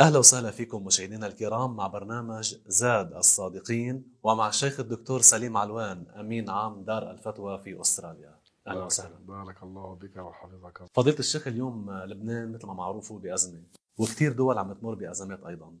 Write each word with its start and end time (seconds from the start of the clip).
أهلا 0.00 0.18
وسهلا 0.18 0.50
فيكم 0.50 0.84
مشاهدينا 0.84 1.26
الكرام 1.26 1.76
مع 1.76 1.86
برنامج 1.86 2.54
زاد 2.66 3.12
الصادقين 3.12 4.04
ومع 4.22 4.48
الشيخ 4.48 4.80
الدكتور 4.80 5.20
سليم 5.20 5.56
علوان 5.56 6.06
أمين 6.20 6.50
عام 6.50 6.84
دار 6.84 7.10
الفتوى 7.10 7.58
في 7.58 7.80
أستراليا. 7.80 8.38
أهلا 8.66 8.84
وسهلا. 8.84 9.18
بارك 9.18 9.62
الله 9.62 9.94
بك 9.94 10.16
وحفظك. 10.16 10.82
فضيلة 10.94 11.18
الشيخ 11.18 11.46
اليوم 11.46 11.90
لبنان 11.90 12.52
مثل 12.52 12.66
ما 12.66 12.74
معروف 12.74 13.12
هو 13.12 13.18
بأزمة 13.18 13.62
وكثير 13.98 14.32
دول 14.32 14.58
عم 14.58 14.72
تمر 14.72 14.94
بأزمات 14.94 15.44
أيضا. 15.44 15.76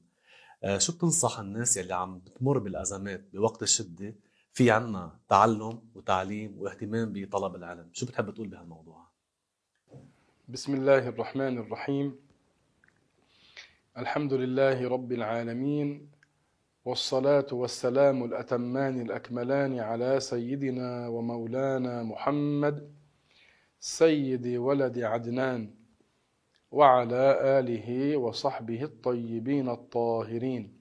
آه، 0.64 0.78
شو 0.78 0.92
بتنصح 0.92 1.38
الناس 1.38 1.76
يلي 1.76 1.94
عم 1.94 2.18
بتمر 2.18 2.58
بالأزمات 2.58 3.28
بوقت 3.32 3.62
الشدة؟ 3.62 4.14
في 4.52 4.70
عنا 4.70 5.18
تعلم 5.28 5.82
وتعليم 5.94 6.54
واهتمام 6.58 7.12
بطلب 7.12 7.54
العلم 7.54 7.90
شو 7.92 8.06
بتحب 8.06 8.30
تقول 8.30 8.48
بهالموضوع؟ 8.48 9.06
بسم 10.48 10.74
الله 10.74 11.08
الرحمن 11.08 11.58
الرحيم. 11.58 12.29
الحمد 14.00 14.32
لله 14.32 14.88
رب 14.88 15.12
العالمين 15.12 16.10
والصلاة 16.84 17.46
والسلام 17.52 18.24
الأتمان 18.24 19.00
الأكملان 19.00 19.78
على 19.78 20.20
سيدنا 20.20 21.08
ومولانا 21.08 22.02
محمد 22.02 22.94
سيد 23.80 24.46
ولد 24.46 24.98
عدنان 24.98 25.70
وعلى 26.70 27.38
آله 27.58 28.16
وصحبه 28.16 28.82
الطيبين 28.84 29.68
الطاهرين. 29.68 30.72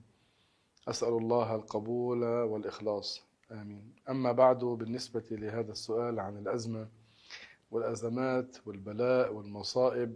أسأل 0.88 1.13
الله 1.13 1.55
القبول 1.55 2.23
والإخلاص 2.23 3.23
آمين. 3.51 3.94
أما 4.09 4.31
بعد 4.31 4.59
بالنسبة 4.59 5.25
لهذا 5.31 5.72
السؤال 5.72 6.19
عن 6.19 6.38
الأزمة 6.38 6.88
والأزمات 7.72 8.57
والبلاء 8.66 9.33
والمصائب 9.33 10.16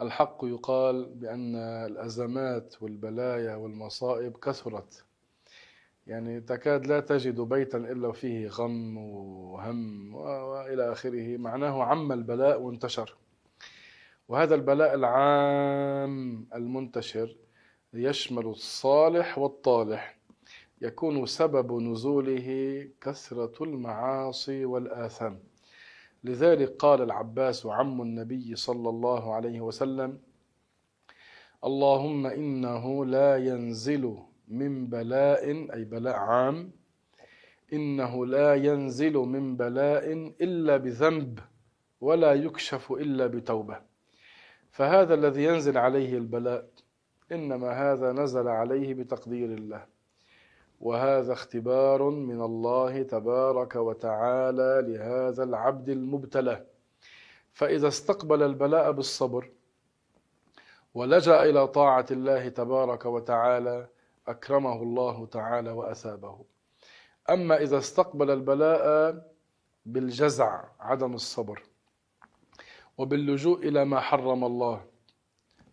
الحق 0.00 0.38
يقال 0.44 1.04
بأن 1.14 1.56
الأزمات 1.56 2.74
والبلايا 2.82 3.54
والمصائب 3.56 4.36
كثرت. 4.36 5.04
يعني 6.06 6.40
تكاد 6.40 6.86
لا 6.86 7.00
تجد 7.00 7.40
بيتا 7.40 7.78
إلا 7.78 8.12
فيه 8.12 8.48
غم 8.48 8.96
وهم 8.96 10.14
وإلى 10.14 10.92
آخره. 10.92 11.36
معناه 11.36 11.82
عم 11.84 12.12
البلاء 12.12 12.60
وانتشر 12.60 13.14
وهذا 14.28 14.54
البلاء 14.54 14.94
العام 14.94 16.46
المنتشر 16.54 17.36
يشمل 17.94 18.46
الصالح 18.46 19.38
والطالح. 19.38 20.18
يكون 20.82 21.26
سبب 21.26 21.72
نزوله 21.72 22.48
كثرة 23.00 23.64
المعاصي 23.64 24.64
والآثام. 24.64 25.38
لذلك 26.24 26.76
قال 26.76 27.02
العباس 27.02 27.66
عم 27.66 28.02
النبي 28.02 28.56
صلى 28.56 28.88
الله 28.88 29.34
عليه 29.34 29.60
وسلم 29.60 30.18
اللهم 31.64 32.26
إنه 32.26 33.04
لا 33.04 33.36
ينزل 33.36 34.18
من 34.48 34.86
بلاء 34.86 35.74
أي 35.74 35.84
بلاء 35.84 36.16
عام 36.16 36.70
إنه 37.72 38.26
لا 38.26 38.54
ينزل 38.54 39.12
من 39.12 39.56
بلاء 39.56 40.12
إلا 40.40 40.76
بذنب 40.76 41.38
ولا 42.00 42.32
يكشف 42.34 42.92
إلا 42.92 43.26
بتوبة. 43.26 43.80
فهذا 44.70 45.14
الذي 45.14 45.44
ينزل 45.44 45.78
عليه 45.78 46.18
البلاء 46.18 46.68
إنما 47.32 47.70
هذا 47.70 48.12
نزل 48.12 48.48
عليه 48.48 48.94
بتقدير 48.94 49.52
الله. 49.54 49.86
وهذا 50.80 51.32
اختبار 51.32 52.02
من 52.10 52.42
الله 52.42 53.02
تبارك 53.02 53.76
وتعالى 53.76 54.84
لهذا 54.86 55.44
العبد 55.44 55.88
المبتلى. 55.88 56.66
فإذا 57.52 57.88
استقبل 57.88 58.42
البلاء 58.42 58.92
بالصبر 58.92 59.50
ولجأ 60.94 61.42
إلى 61.42 61.68
طاعة 61.68 62.06
الله 62.10 62.48
تبارك 62.48 63.06
وتعالى 63.06 63.86
أكرمه 64.28 64.82
الله 64.82 65.26
تعالى 65.26 65.70
وأثابه. 65.70 66.44
أما 67.30 67.62
إذا 67.62 67.78
استقبل 67.78 68.30
البلاء 68.30 69.22
بالجزع 69.86 70.64
عدم 70.80 71.14
الصبر 71.14 71.62
وباللجوء 72.98 73.68
إلى 73.68 73.84
ما 73.84 74.00
حرم 74.00 74.44
الله 74.44 74.84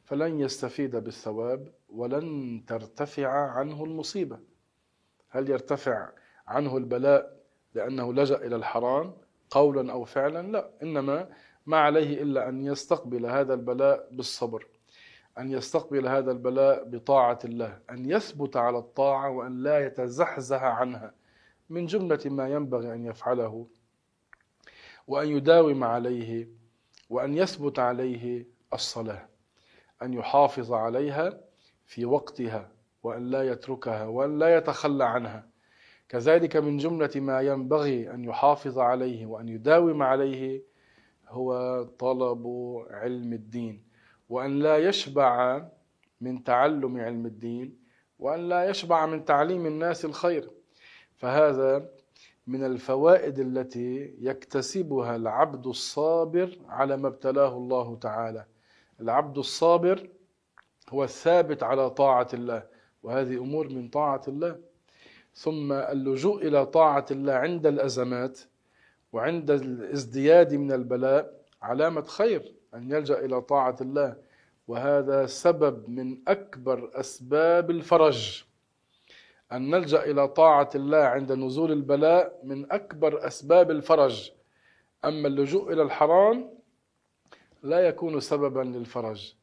فلن 0.03 0.39
يستفيد 0.39 0.95
بالثواب 0.95 1.73
ولن 1.89 2.63
ترتفع 2.67 3.27
عنه 3.27 3.83
المصيبة. 3.83 4.54
هل 5.35 5.49
يرتفع 5.49 6.09
عنه 6.47 6.77
البلاء 6.77 7.35
لأنه 7.73 8.13
لجأ 8.13 8.35
إلى 8.35 8.55
الحرام 8.55 9.13
قولا 9.49 9.91
أو 9.91 10.03
فعلا؟ 10.03 10.51
لا 10.51 10.69
إنما 10.83 11.29
ما 11.65 11.77
عليه 11.77 12.23
إلا 12.23 12.49
أن 12.49 12.61
يستقبل 12.61 13.25
هذا 13.25 13.53
البلاء 13.53 14.07
بالصبر 14.11 14.67
أن 15.37 15.51
يستقبل 15.51 16.07
هذا 16.07 16.31
البلاء 16.31 16.83
بطاعة 16.89 17.39
الله 17.45 17.79
أن 17.89 18.11
يثبت 18.11 18.57
على 18.57 18.77
الطاعة 18.77 19.29
وأن 19.29 19.63
لا 19.63 19.85
يتزحزح 19.85 20.63
عنها 20.63 21.13
من 21.69 21.85
جملة 21.85 22.19
ما 22.25 22.49
ينبغي 22.49 22.93
أن 22.93 23.05
يفعله 23.05 23.67
وأن 25.07 25.27
يداوم 25.27 25.83
عليه 25.83 26.47
وأن 27.09 27.37
يثبت 27.37 27.79
عليه 27.79 28.45
الصلاة 28.73 29.27
أن 30.01 30.13
يحافظ 30.13 30.73
عليها 30.73 31.39
في 31.85 32.05
وقتها. 32.05 32.74
وأن 33.05 33.29
لا 33.29 33.43
يتركها 33.51 34.05
وأن 34.05 34.39
لا 34.39 34.57
يتخلى 34.57 35.05
عنها. 35.05 35.47
كذلك 36.09 36.57
من 36.57 36.77
جملة 36.77 37.09
ما 37.15 37.41
ينبغي 37.41 38.11
أن 38.13 38.23
يحافظ 38.23 38.79
عليه 38.79 39.25
وأن 39.25 39.49
يداوم 39.49 40.03
عليه 40.03 40.61
هو 41.27 41.83
طلب 41.99 42.43
علم 42.91 43.33
الدين. 43.33 43.83
وأن 44.29 44.59
لا 44.59 44.77
يشبع 44.77 45.65
من 46.21 46.43
تعلم 46.43 46.97
علم 46.99 47.25
الدين 47.25 47.77
وأن 48.19 48.49
لا 48.49 48.69
يشبع 48.69 49.05
من 49.05 49.25
تعليم 49.25 49.65
الناس 49.65 50.05
الخير. 50.05 50.49
فهذا 51.15 51.89
من 52.47 52.63
الفوائد 52.63 53.39
التي 53.39 54.15
يكتسبها 54.19 55.15
العبد 55.15 55.67
الصابر 55.67 56.57
على 56.69 56.97
ما 56.97 57.07
ابتلاه 57.07 57.57
الله 57.57 57.95
تعالى. 57.95 58.45
العبد 59.01 59.37
الصابر 59.37 60.09
هو 60.89 61.03
الثابت 61.03 61.63
على 61.63 61.89
طاعة 61.89 62.27
الله. 62.33 62.74
وهذه 63.05 63.37
أمور 63.37 63.69
من 63.69 63.87
طاعة 63.87 64.21
الله. 64.27 64.59
ثم 65.33 65.71
اللجوء 65.73 66.47
إلى 66.47 66.65
طاعة 66.65 67.05
الله 67.11 67.33
عند 67.33 67.67
الأزمات 67.67 68.39
وعند 69.13 69.51
الازدياد 69.51 70.53
من 70.53 70.71
البلاء 70.71 71.33
علامة 71.61 72.01
خير 72.01 72.55
أن 72.73 72.91
يلجأ 72.91 73.25
إلى 73.25 73.41
طاعة 73.41 73.75
الله. 73.81 74.15
وهذا 74.67 75.25
سبب 75.25 75.89
من 75.89 76.17
أكبر 76.27 76.91
أسباب 76.93 77.71
الفرج. 77.71 78.43
أن 79.51 79.69
نلجأ 79.69 80.03
إلى 80.03 80.27
طاعة 80.27 80.69
الله 80.75 80.97
عند 80.97 81.31
نزول 81.31 81.71
البلاء 81.71 82.39
من 82.43 82.71
أكبر 82.71 83.27
أسباب 83.27 83.71
الفرج. 83.71 84.31
أما 85.05 85.27
اللجوء 85.27 85.73
إلى 85.73 85.81
الحرام 85.81 86.49
لا 87.63 87.79
يكون 87.79 88.19
سببا 88.19 88.61
للفرج. 88.61 89.33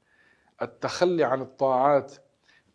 التخلي 0.62 1.24
عن 1.24 1.40
الطاعات 1.40 2.12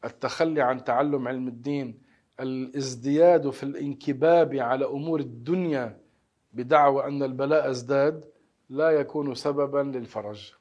التخلي 0.06 0.62
عن 0.62 0.84
تعلم 0.84 1.28
علم 1.28 1.48
الدين 1.48 2.02
الازدياد 2.40 3.50
في 3.50 3.64
الانكباب 3.64 4.56
على 4.56 4.86
أمور 4.86 5.20
الدنيا 5.20 6.02
بدعوى 6.54 7.08
أن 7.08 7.24
البلاء 7.24 7.70
ازداد 7.70 8.24
لا 8.70 8.90
يكون 8.90 9.36
سببا 9.36 9.98
للفرج. 9.98 10.54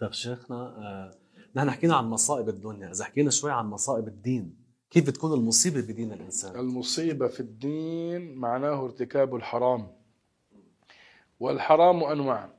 طيب 0.00 0.12
شيخنا 0.12 0.56
آه، 0.56 1.14
نحن 1.56 1.70
حكينا 1.70 1.96
عن 1.96 2.04
مصائب 2.04 2.48
الدنيا، 2.48 2.90
إذا 2.90 3.04
حكينا 3.04 3.30
شوي 3.30 3.52
عن 3.52 3.66
مصائب 3.66 4.08
الدين، 4.08 4.56
كيف 4.90 5.06
بتكون 5.06 5.32
المصيبة 5.32 5.80
بدين 5.80 6.12
الإنسان؟ 6.12 6.56
المصيبة 6.60 7.28
في 7.28 7.40
الدين 7.40 8.34
معناه 8.34 8.84
ارتكاب 8.84 9.34
الحرام. 9.34 9.86
والحرام 11.40 12.04
أنواع. 12.04 12.50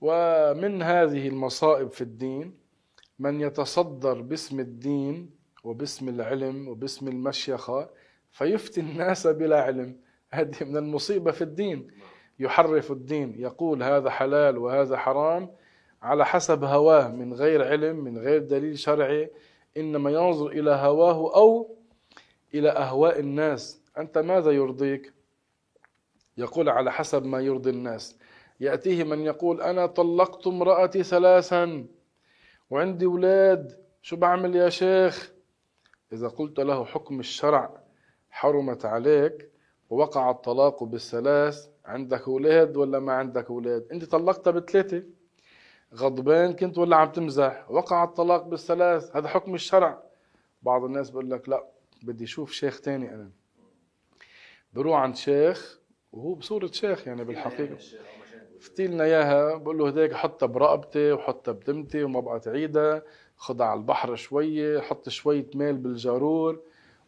ومن 0.00 0.82
هذه 0.82 1.28
المصائب 1.28 1.90
في 1.90 2.00
الدين 2.00 2.59
من 3.20 3.40
يتصدر 3.40 4.20
باسم 4.20 4.60
الدين 4.60 5.30
وباسم 5.64 6.08
العلم 6.08 6.68
وباسم 6.68 7.08
المشيخة 7.08 7.90
فيفتي 8.30 8.80
الناس 8.80 9.26
بلا 9.26 9.62
علم. 9.62 9.96
هذه 10.30 10.64
من 10.64 10.76
المصيبة 10.76 11.30
في 11.30 11.42
الدين. 11.42 11.88
يحرف 12.38 12.92
الدين 12.92 13.34
يقول 13.38 13.82
هذا 13.82 14.10
حلال 14.10 14.58
وهذا 14.58 14.96
حرام 14.96 15.50
على 16.02 16.26
حسب 16.26 16.64
هواه 16.64 17.08
من 17.08 17.34
غير 17.34 17.68
علم 17.68 17.96
من 17.96 18.18
غير 18.18 18.42
دليل 18.42 18.78
شرعي. 18.78 19.30
إنما 19.76 20.10
ينظر 20.10 20.46
إلى 20.46 20.70
هواه 20.70 21.36
أو 21.36 21.76
إلى 22.54 22.70
أهواء 22.70 23.20
الناس. 23.20 23.82
أنت 23.98 24.18
ماذا 24.18 24.50
يرضيك؟ 24.50 25.12
يقول 26.36 26.68
على 26.68 26.92
حسب 26.92 27.24
ما 27.24 27.40
يرضي 27.40 27.70
الناس. 27.70 28.18
يأتيه 28.60 29.04
من 29.04 29.20
يقول 29.20 29.60
أنا 29.60 29.86
طلقت 29.86 30.46
امرأتي 30.46 31.02
ثلاثا. 31.02 31.86
وعندي 32.70 33.06
ولاد. 33.06 33.80
شو 34.02 34.16
بعمل 34.16 34.56
يا 34.56 34.68
شيخ؟ 34.68 35.32
إذا 36.12 36.28
قلت 36.28 36.60
له 36.60 36.84
حكم 36.84 37.20
الشرع 37.20 37.82
حرمت 38.30 38.84
عليك 38.84 39.50
ووقع 39.90 40.30
الطلاق 40.30 40.84
بالثلاث 40.84 41.68
عندك 41.84 42.28
ولاد 42.28 42.76
ولا 42.76 42.98
ما 42.98 43.12
عندك 43.12 43.50
ولاد؟ 43.50 43.86
أنت 43.92 44.04
طلقتها 44.04 44.50
بثلاثة. 44.50 45.02
غضبان 45.94 46.52
كنت 46.52 46.78
ولا 46.78 46.96
عم 46.96 47.12
تمزح؟ 47.12 47.70
وقع 47.70 48.04
الطلاق 48.04 48.42
بالثلاث. 48.42 49.16
هذا 49.16 49.28
حكم 49.28 49.54
الشرع. 49.54 50.02
بعض 50.62 50.84
الناس 50.84 51.10
بقول 51.10 51.30
لك 51.30 51.48
لا 51.48 51.66
بدي 52.02 52.24
أشوف 52.24 52.52
شيخ 52.52 52.80
تاني 52.80 53.14
أنا. 53.14 53.30
بروح 54.72 55.00
عند 55.00 55.16
شيخ 55.16 55.80
وهو 56.12 56.34
بصورة 56.34 56.70
شيخ 56.72 57.06
يعني 57.06 57.24
بالحقيقة. 57.24 57.78
فتي 58.60 58.86
لنا 58.86 59.04
إياها 59.04 59.56
بقول 59.56 59.78
له 59.78 59.88
هديك 59.88 60.12
حطها 60.12 60.46
برقبتي 60.46 61.12
وحطها 61.12 61.52
بدمتي 61.52 62.04
وما 62.04 62.20
بقى 62.20 62.40
تعيدها 62.40 63.02
خدها 63.36 63.66
على 63.66 63.80
البحر 63.80 64.14
شوية 64.14 64.80
حط 64.80 65.08
شوية 65.08 65.46
ميل 65.54 65.76
بالجارور 65.76 66.62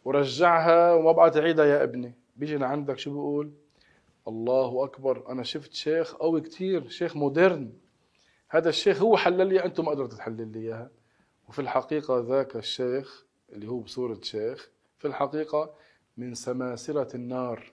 ورجعها 0.05 0.93
وما 0.93 1.11
بقى 1.11 1.29
تعيدها 1.31 1.65
يا 1.65 1.83
ابني. 1.83 2.15
بيجي 2.35 2.57
لعندك 2.57 2.97
شو 2.97 3.11
بيقول؟ 3.11 3.51
الله 4.27 4.83
أكبر 4.83 5.29
أنا 5.31 5.43
شفت 5.43 5.73
شيخ 5.73 6.13
قوي 6.13 6.41
كتير 6.41 6.87
شيخ 6.89 7.15
مودرن. 7.15 7.73
هذا 8.49 8.69
الشيخ 8.69 9.01
هو 9.01 9.17
حلل 9.17 9.47
لي 9.47 9.65
أنتم 9.65 9.85
ما 9.85 9.91
قدرتوا 9.91 10.17
تحلل 10.17 10.51
لي 10.51 10.59
إياها. 10.59 10.91
وفي 11.49 11.59
الحقيقة 11.59 12.19
ذاك 12.19 12.55
الشيخ 12.55 13.25
اللي 13.53 13.67
هو 13.67 13.79
بصورة 13.79 14.19
شيخ 14.21 14.69
في 14.97 15.07
الحقيقة 15.07 15.73
من 16.17 16.33
سماسرة 16.33 17.15
النار 17.15 17.71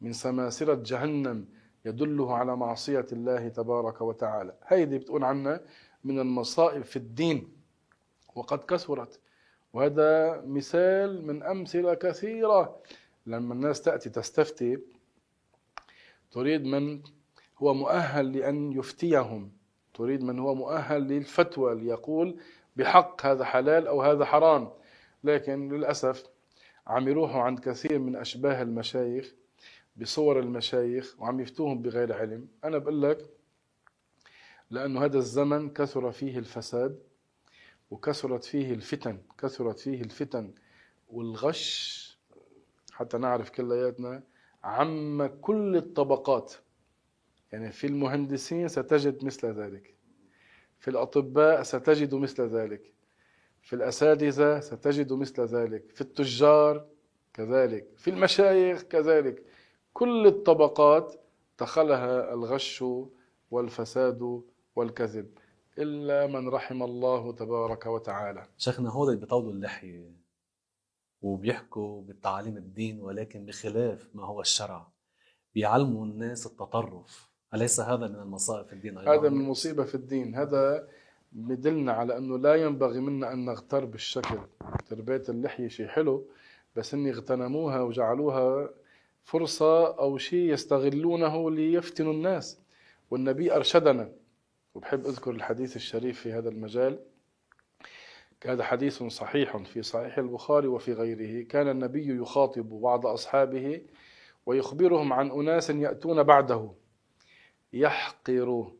من 0.00 0.12
سماسرة 0.12 0.74
جهنم. 0.84 1.44
يدله 1.84 2.34
على 2.34 2.56
معصية 2.56 3.06
الله 3.12 3.48
تبارك 3.48 4.00
وتعالى. 4.00 4.54
هيدي 4.66 4.98
بتقول 4.98 5.24
عنا 5.24 5.60
من 6.04 6.18
المصائب 6.20 6.82
في 6.84 6.96
الدين. 6.96 7.52
وقد 8.34 8.58
كثرت. 8.58 9.20
وهذا 9.72 10.42
مثال 10.46 11.26
من 11.26 11.42
أمثلة 11.42 11.94
كثيرة. 11.94 12.76
لما 13.26 13.54
الناس 13.54 13.82
تأتي 13.82 14.10
تستفتي 14.10 14.78
تريد 16.30 16.64
من 16.64 17.02
هو 17.58 17.74
مؤهل 17.74 18.32
لأن 18.32 18.72
يفتيهم. 18.72 19.52
تريد 19.94 20.22
من 20.22 20.38
هو 20.38 20.54
مؤهل 20.54 21.02
للفتوى 21.02 21.74
ليقول 21.74 22.40
بحق 22.76 23.26
هذا 23.26 23.44
حلال 23.44 23.86
أو 23.86 24.02
هذا 24.02 24.24
حرام. 24.24 24.70
لكن 25.24 25.68
للأسف 25.72 26.24
عم 26.86 27.08
يروحوا 27.08 27.42
عند 27.42 27.58
كثير 27.58 27.98
من 27.98 28.16
أشباه 28.16 28.62
المشايخ 28.62 29.34
بصور 29.96 30.40
المشايخ 30.40 31.14
وعم 31.18 31.40
يفتوهم 31.40 31.82
بغير 31.82 32.12
علم. 32.12 32.48
أنا 32.64 32.78
بقول 32.78 33.02
لك 33.02 33.30
لأنه 34.70 35.04
هذا 35.04 35.18
الزمن 35.18 35.70
كثر 35.70 36.12
فيه 36.12 36.38
الفساد 36.38 37.02
وكثرت 37.90 38.44
فيه 38.44 38.74
الفتن 38.74 39.18
كثرت 39.38 39.78
فيه 39.78 40.02
الفتن 40.02 40.54
والغش. 41.08 42.00
حتى 42.92 43.18
نعرف 43.18 43.50
كلياتنا 43.50 44.22
عم 44.64 45.26
كل 45.26 45.76
الطبقات. 45.76 46.54
يعني 47.52 47.72
في 47.72 47.86
المهندسين 47.86 48.68
ستجد 48.68 49.24
مثل 49.24 49.48
ذلك. 49.52 49.94
في 50.78 50.88
الأطباء 50.88 51.62
ستجد 51.62 52.14
مثل 52.14 52.42
ذلك. 52.42 52.92
في 53.62 53.76
الأساتذة 53.76 54.60
ستجد 54.60 55.12
مثل 55.12 55.42
ذلك. 55.42 55.90
في 55.94 56.00
التجار 56.00 56.86
كذلك. 57.34 57.88
في 57.96 58.10
المشايخ 58.10 58.82
كذلك. 58.82 59.44
كل 59.92 60.26
الطبقات 60.26 61.14
دخلها 61.60 62.34
الغش 62.34 62.84
والفساد 63.50 64.42
والكذب 64.76 65.38
إلا 65.78 66.26
من 66.26 66.48
رحم 66.48 66.82
الله 66.82 67.32
تبارك 67.32 67.86
وتعالى. 67.86 68.46
شيخنا 68.58 68.90
هول 68.90 69.08
اللي 69.08 69.20
بيطولوا 69.20 69.52
اللحية 69.52 70.12
وبيحكوا 71.22 72.02
بتعاليم 72.02 72.56
الدين 72.56 73.00
ولكن 73.00 73.46
بخلاف 73.46 74.08
ما 74.14 74.24
هو 74.24 74.40
الشرع. 74.40 74.86
بيعلموا 75.54 76.04
الناس 76.04 76.46
التطرف. 76.46 77.30
أليس 77.54 77.80
هذا 77.80 78.08
من 78.08 78.14
المصائب 78.16 78.66
في 78.66 78.72
الدين 78.72 78.98
أيضا؟ 78.98 79.14
هذا 79.14 79.28
من 79.28 79.48
مصيبة 79.48 79.84
في 79.84 79.94
الدين. 79.94 80.34
هذا 80.34 80.88
بدلنا 81.32 81.92
على 81.92 82.16
أنه 82.16 82.38
لا 82.38 82.54
ينبغي 82.54 83.00
منا 83.00 83.32
أن 83.32 83.44
نغتر 83.44 83.84
بالشكل. 83.84 84.38
تربية 84.88 85.22
اللحية 85.28 85.68
شيء 85.68 85.86
حلو 85.86 86.26
بس 86.76 86.94
أن 86.94 87.08
اغتنموها 87.08 87.80
وجعلوها 87.80 88.70
فرصة 89.24 89.98
أو 89.98 90.18
شيء 90.18 90.52
يستغلونه 90.52 91.50
ليفتنوا 91.50 92.12
الناس. 92.12 92.60
والنبي 93.10 93.56
أرشدنا 93.56 94.12
وبحب 94.74 95.06
أذكر 95.06 95.30
الحديث 95.30 95.76
الشريف 95.76 96.20
في 96.20 96.32
هذا 96.32 96.48
المجال. 96.48 96.98
هذا 98.46 98.64
حديث 98.64 99.02
صحيح 99.02 99.56
في 99.56 99.82
صحيح 99.82 100.18
البخاري 100.18 100.66
وفي 100.66 100.92
غيره. 100.92 101.46
كان 101.46 101.68
النبي 101.68 102.16
يخاطب 102.16 102.80
بعض 102.80 103.06
أصحابه 103.06 103.82
ويخبرهم 104.46 105.12
عن 105.12 105.30
أناس 105.30 105.70
يأتون 105.70 106.22
بعده. 106.22 106.72
يحقر 107.72 108.72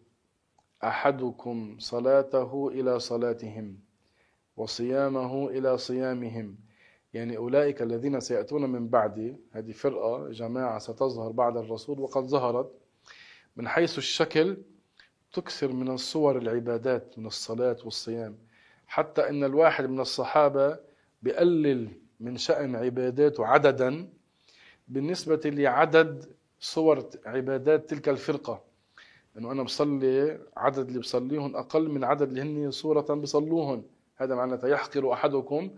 أحدكم 0.84 1.76
صلاته 1.78 2.68
إلى 2.68 2.98
صلاتهم 3.00 3.78
وصيامه 4.56 5.48
إلى 5.48 5.78
صيامهم. 5.78 6.56
يعني 7.14 7.36
أولئك 7.36 7.82
الذين 7.82 8.20
سيأتون 8.20 8.70
من 8.70 8.88
بعدي 8.88 9.36
هذه 9.52 9.72
فرقة 9.72 10.28
جماعة 10.28 10.78
ستظهر 10.78 11.32
بعد 11.32 11.56
الرسول 11.56 12.00
وقد 12.00 12.22
ظهرت 12.24 12.72
من 13.56 13.68
حيث 13.68 13.98
الشكل 13.98 14.56
تكثر 15.32 15.72
من 15.72 15.88
الصور 15.88 16.38
العبادات 16.38 17.18
من 17.18 17.26
الصلاة 17.26 17.76
والصيام. 17.84 18.38
حتى 18.86 19.28
إن 19.28 19.44
الواحد 19.44 19.90
من 19.90 20.00
الصحابة 20.00 20.78
بقلل 21.22 21.88
من 22.20 22.36
شأن 22.36 22.76
عباداته 22.76 23.46
عددا 23.46 24.08
بالنسبة 24.88 25.40
لعدد 25.44 26.24
صور 26.60 27.08
عبادات 27.26 27.90
تلك 27.90 28.08
الفرقة. 28.08 28.62
إنه 29.38 29.52
أنا 29.52 29.62
بصلي 29.62 30.40
عدد 30.56 30.86
اللي 30.86 30.98
بصليهم 30.98 31.56
أقل 31.56 31.88
من 31.88 32.04
عدد 32.04 32.28
اللي 32.28 32.42
هن 32.42 32.70
صورة 32.70 33.14
بصلوهن. 33.14 33.82
هذا 34.16 34.34
معناته 34.34 34.68
يحقر 34.68 35.12
أحدكم 35.12 35.70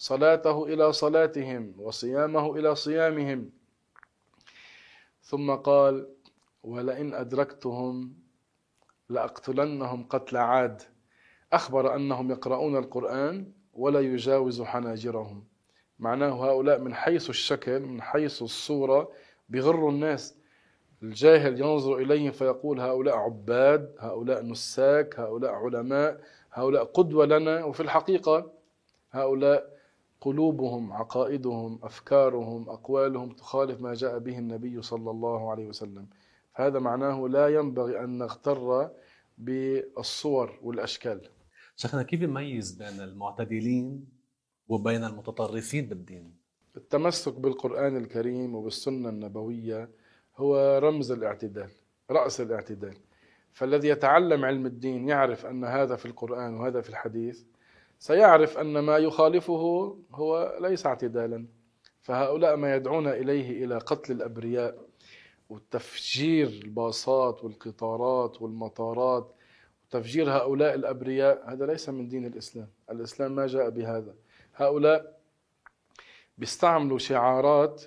صلاته 0.00 0.64
إلى 0.64 0.92
صلاتهم 0.92 1.74
وصيامه 1.78 2.56
إلى 2.56 2.74
صيامهم. 2.74 3.50
ثم 5.22 5.54
قال 5.54 6.08
ولئن 6.62 7.14
أدركتهم 7.14 8.14
لأقتلنهم 9.08 10.06
قتل 10.08 10.36
عاد. 10.36 10.82
أخبر 11.52 11.94
أنهم 11.96 12.30
يقرؤون 12.30 12.76
القرآن 12.76 13.52
ولا 13.74 14.00
يجاوز 14.00 14.62
حناجرهم. 14.62 15.44
معناه 15.98 16.50
هؤلاء 16.50 16.78
من 16.78 16.94
حيث 16.94 17.30
الشكل 17.30 17.80
من 17.80 18.02
حيث 18.02 18.42
الصورة 18.42 19.12
بغروا 19.48 19.90
الناس. 19.90 20.34
الجاهل 21.02 21.60
ينظر 21.60 21.96
إليهم 21.96 22.32
فيقول 22.32 22.80
هؤلاء 22.80 23.16
عباد 23.16 23.94
هؤلاء 23.98 24.44
نساك 24.44 25.20
هؤلاء 25.20 25.52
علماء 25.52 26.20
هؤلاء 26.52 26.84
قدوة 26.84 27.26
لنا. 27.26 27.64
وفي 27.64 27.80
الحقيقة 27.80 28.52
هؤلاء 29.12 29.79
قلوبهم 30.20 30.92
عقائدهم 30.92 31.78
أفكارهم 31.82 32.68
أقوالهم 32.68 33.32
تخالف 33.32 33.80
ما 33.80 33.94
جاء 33.94 34.18
به 34.18 34.38
النبي 34.38 34.82
صلى 34.82 35.10
الله 35.10 35.50
عليه 35.50 35.66
وسلم. 35.66 36.06
هذا 36.54 36.78
معناه 36.78 37.28
لا 37.28 37.48
ينبغي 37.48 38.04
أن 38.04 38.18
نغتر 38.18 38.90
بالصور 39.38 40.58
والأشكال. 40.62 41.28
شيخنا 41.76 42.02
كيف 42.02 42.22
نميز 42.22 42.72
بين 42.72 43.00
المعتدلين 43.00 44.06
وبين 44.68 45.04
المتطرفين 45.04 45.86
بالدين؟ 45.86 46.34
التمسك 46.76 47.34
بالقرآن 47.34 47.96
الكريم 47.96 48.54
وبالسنة 48.54 49.08
النبوية 49.08 49.90
هو 50.36 50.78
رمز 50.82 51.12
الاعتدال 51.12 51.70
رأس 52.10 52.40
الاعتدال. 52.40 52.96
فالذي 53.52 53.88
يتعلم 53.88 54.44
علم 54.44 54.66
الدين 54.66 55.08
يعرف 55.08 55.46
أن 55.46 55.64
هذا 55.64 55.96
في 55.96 56.06
القرآن 56.06 56.54
وهذا 56.54 56.80
في 56.80 56.88
الحديث 56.90 57.44
سيعرف 58.02 58.58
أن 58.58 58.78
ما 58.78 58.98
يخالفه 58.98 59.96
هو 60.12 60.58
ليس 60.60 60.86
اعتدالا. 60.86 61.46
فهؤلاء 62.00 62.56
ما 62.56 62.74
يدعون 62.74 63.06
إليه 63.08 63.64
إلى 63.64 63.78
قتل 63.78 64.12
الأبرياء 64.12 64.78
وتفجير 65.48 66.46
الباصات 66.46 67.44
والقطارات 67.44 68.42
والمطارات 68.42 69.34
تفجير 69.90 70.30
هؤلاء 70.30 70.74
الأبرياء. 70.74 71.52
هذا 71.52 71.66
ليس 71.66 71.88
من 71.88 72.08
دين 72.08 72.26
الإسلام. 72.26 72.68
الإسلام 72.90 73.34
ما 73.34 73.46
جاء 73.46 73.70
بهذا. 73.70 74.14
هؤلاء 74.54 75.20
بيستعملوا 76.38 76.98
شعارات 76.98 77.82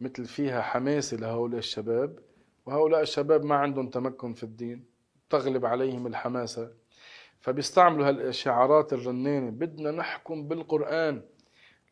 مثل 0.00 0.24
فيها 0.24 0.62
حماسة 0.62 1.16
لهؤلاء 1.16 1.58
الشباب 1.58 2.18
وهؤلاء 2.66 3.02
الشباب 3.02 3.44
ما 3.44 3.54
عندهم 3.54 3.88
تمكن 3.88 4.32
في 4.32 4.42
الدين. 4.42 4.84
تغلب 5.30 5.66
عليهم 5.66 6.06
الحماسة. 6.06 6.70
فبيستعملوا 7.40 8.08
هالشعارات 8.08 8.92
الرنانة 8.92 9.50
بدنا 9.50 9.90
نحكم 9.90 10.48
بالقرآن. 10.48 11.22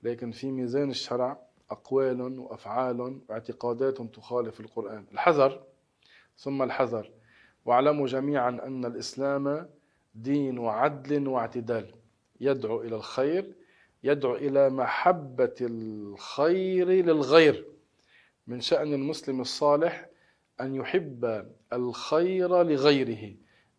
لكن 0.03 0.31
في 0.31 0.50
ميزان 0.50 0.91
الشرع 0.91 1.38
أقوال 1.71 2.38
وأفعال 2.38 3.21
واعتقادات 3.29 4.03
تخالف 4.03 4.61
القرآن. 4.61 5.05
الحذر 5.12 5.62
ثم 6.37 6.62
الحذر. 6.62 7.11
واعلموا 7.65 8.07
جميعا 8.07 8.49
أن 8.49 8.85
الإسلام 8.85 9.69
دين 10.15 10.59
عدل 10.59 11.29
واعتدال. 11.29 11.95
يدعو 12.41 12.83
إلى 12.83 12.97
الخير 12.97 13.55
يدعو 14.05 14.35
إلى 14.35 14.71
محبة 14.71 15.55
الخير 15.61 16.88
للغير. 16.88 17.67
من 18.47 18.61
شأن 18.61 18.95
المسلم 18.95 19.41
الصالح 19.41 20.09
أن 20.61 20.75
يحب 20.75 21.47
الخير 21.73 22.62
لغيره. 22.62 23.35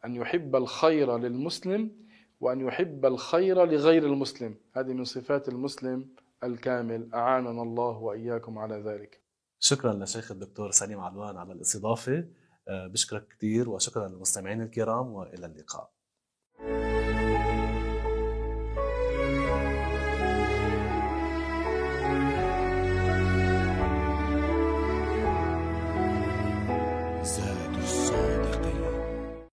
أن 0.06 0.16
يحب 0.16 0.56
الخير 0.56 1.18
للمسلم 1.18 2.08
وأن 2.40 2.62
يحب 2.62 3.06
الخير 3.06 3.66
لغير 3.66 4.06
المسلم. 4.06 4.56
هذه 4.76 4.94
من 4.94 5.04
صفات 5.04 5.50
المسلم 5.50 6.10
الكامل. 6.44 7.14
أعاننا 7.14 7.62
الله 7.62 7.98
وإياكم 7.98 8.58
على 8.58 8.76
ذلك. 8.76 9.22
شكرا 9.60 9.94
لشيخ 9.94 10.32
الدكتور 10.32 10.72
سليم 10.72 11.00
علوان 11.00 11.38
على 11.38 11.54
الاستضافة. 11.54 12.28
آه، 12.68 12.88
بشكرك 12.88 13.28
كثير 13.28 13.70
وشكرا 13.70 14.08
للمستمعين 14.08 14.62
الكرام 14.62 15.08
وإلى 15.08 15.46
اللقاء. 15.46 15.97